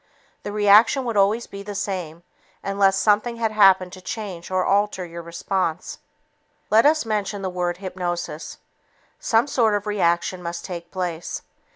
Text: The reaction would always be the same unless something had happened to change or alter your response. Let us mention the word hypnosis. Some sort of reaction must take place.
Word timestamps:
The 0.41 0.51
reaction 0.51 1.05
would 1.05 1.15
always 1.15 1.45
be 1.45 1.61
the 1.61 1.75
same 1.75 2.23
unless 2.63 2.97
something 2.97 3.35
had 3.35 3.51
happened 3.51 3.93
to 3.93 4.01
change 4.01 4.49
or 4.49 4.65
alter 4.65 5.05
your 5.05 5.21
response. 5.21 5.99
Let 6.71 6.87
us 6.87 7.05
mention 7.05 7.43
the 7.43 7.51
word 7.51 7.77
hypnosis. 7.77 8.57
Some 9.19 9.45
sort 9.45 9.75
of 9.75 9.85
reaction 9.85 10.41
must 10.41 10.65
take 10.65 10.89
place. 10.89 11.43